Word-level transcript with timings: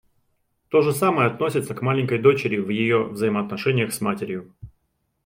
То 0.69 0.81
же 0.81 0.93
самое 0.93 1.27
относится 1.27 1.75
к 1.75 1.83
маленькой 1.83 2.17
дочери 2.17 2.57
в 2.57 2.69
ее 2.69 3.03
взаимоотношениях 3.03 3.93
с 3.93 4.01
матерью. 4.01 4.51